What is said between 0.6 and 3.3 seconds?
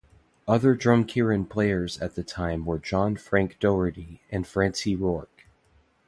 Drumkeeran players at the time were John